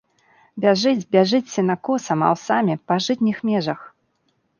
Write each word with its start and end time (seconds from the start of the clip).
Бяжыць, 0.63 1.07
бяжыць 1.15 1.53
сенакосам, 1.55 2.19
аўсамі, 2.29 2.79
па 2.93 2.97
жытніх 3.09 3.37
межах. 3.51 3.79